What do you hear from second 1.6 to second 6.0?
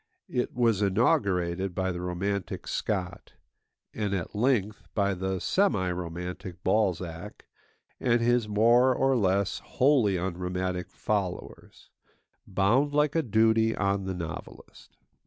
by the romantic Scott; and at length, by the semi